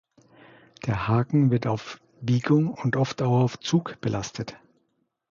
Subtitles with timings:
[0.87, 4.57] Der Haken wird auf Biegung und oft auch auf Zug belastet.